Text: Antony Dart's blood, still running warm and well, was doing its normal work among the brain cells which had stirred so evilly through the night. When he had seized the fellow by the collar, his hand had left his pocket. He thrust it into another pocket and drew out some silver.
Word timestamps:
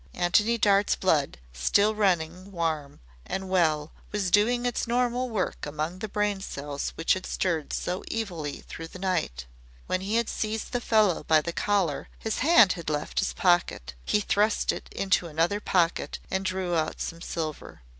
Antony 0.15 0.57
Dart's 0.57 0.95
blood, 0.95 1.37
still 1.53 1.93
running 1.93 2.51
warm 2.51 3.01
and 3.23 3.49
well, 3.51 3.91
was 4.11 4.31
doing 4.31 4.65
its 4.65 4.87
normal 4.87 5.29
work 5.29 5.63
among 5.67 5.99
the 5.99 6.09
brain 6.09 6.39
cells 6.41 6.89
which 6.95 7.13
had 7.13 7.27
stirred 7.27 7.71
so 7.71 8.03
evilly 8.09 8.61
through 8.61 8.87
the 8.87 8.97
night. 8.97 9.45
When 9.85 10.01
he 10.01 10.15
had 10.15 10.27
seized 10.27 10.71
the 10.71 10.81
fellow 10.81 11.23
by 11.25 11.39
the 11.39 11.53
collar, 11.53 12.09
his 12.17 12.39
hand 12.39 12.73
had 12.73 12.89
left 12.89 13.19
his 13.19 13.33
pocket. 13.33 13.93
He 14.03 14.21
thrust 14.21 14.71
it 14.71 14.89
into 14.91 15.27
another 15.27 15.59
pocket 15.59 16.17
and 16.31 16.43
drew 16.45 16.73
out 16.75 16.99
some 16.99 17.21
silver. 17.21 17.83